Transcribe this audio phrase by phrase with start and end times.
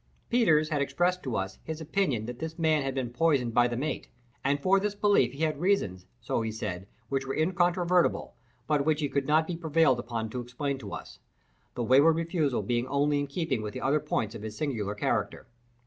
[0.31, 3.77] Peters had expressed to us his opinion that this man had been poisoned by the
[3.77, 4.07] mate,
[4.43, 8.33] and for this belief he had reasons, so he said, which were incontrovertible,
[8.65, 12.87] but which he could not be prevailed upon to explain to us—this wayward refusal being
[12.87, 15.45] only in keeping with other points of his singular character.